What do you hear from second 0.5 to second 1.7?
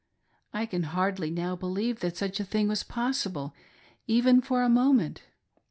I can hardly now